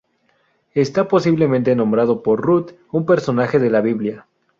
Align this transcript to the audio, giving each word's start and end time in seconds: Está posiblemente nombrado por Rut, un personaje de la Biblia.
Está 0.73 1.07
posiblemente 1.07 1.75
nombrado 1.75 2.23
por 2.23 2.41
Rut, 2.41 2.71
un 2.91 3.05
personaje 3.05 3.59
de 3.59 3.69
la 3.69 3.81
Biblia. 3.81 4.25